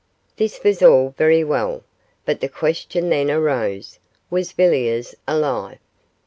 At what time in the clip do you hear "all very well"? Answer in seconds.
0.81-1.83